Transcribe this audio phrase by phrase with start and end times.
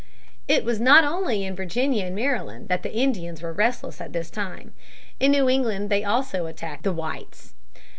[0.47, 4.31] It was not only in Virginia and Maryland that the Indians were restless at this
[4.31, 4.73] time.
[5.19, 7.53] In New England also they attacked the whites.